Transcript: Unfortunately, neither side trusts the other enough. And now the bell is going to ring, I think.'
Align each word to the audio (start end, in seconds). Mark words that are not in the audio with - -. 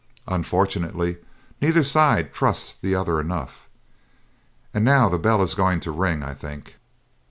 Unfortunately, 0.27 1.17
neither 1.61 1.83
side 1.83 2.33
trusts 2.33 2.71
the 2.75 2.95
other 2.95 3.19
enough. 3.21 3.67
And 4.73 4.83
now 4.83 5.09
the 5.09 5.19
bell 5.19 5.43
is 5.43 5.53
going 5.53 5.79
to 5.81 5.91
ring, 5.91 6.23
I 6.23 6.33
think.' 6.33 6.77